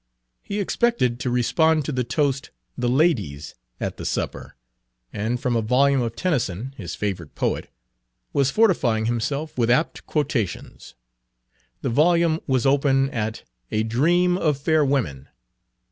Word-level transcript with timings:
He 0.41 0.59
expected 0.59 1.19
to 1.19 1.29
respond 1.29 1.85
to 1.85 1.91
the 1.91 2.03
toast 2.03 2.49
"The 2.75 2.89
Ladies" 2.89 3.53
at 3.79 3.97
the 3.97 4.03
supper, 4.03 4.55
and 5.13 5.39
from 5.39 5.55
a 5.55 5.61
volume 5.61 6.01
of 6.01 6.15
Tennyson 6.15 6.73
his 6.75 6.95
favorite 6.95 7.35
poet 7.35 7.69
was 8.33 8.49
fortifying 8.49 9.05
himself 9.05 9.55
with 9.59 9.69
apt 9.69 10.07
quotations. 10.07 10.95
The 11.83 11.89
volume 11.89 12.39
was 12.47 12.65
open 12.65 13.11
at 13.11 13.43
"A 13.69 13.83
Dream 13.83 14.39
of 14.39 14.57
Fair 14.57 14.83
Women." 14.83 15.27